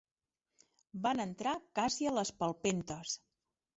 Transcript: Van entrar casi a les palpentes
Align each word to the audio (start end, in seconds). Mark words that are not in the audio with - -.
Van 1.03 1.21
entrar 1.27 1.53
casi 1.81 2.09
a 2.13 2.17
les 2.21 2.33
palpentes 2.43 3.15